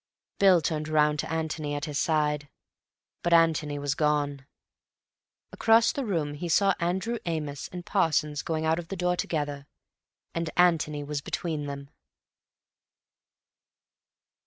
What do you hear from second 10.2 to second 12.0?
and Antony was between them.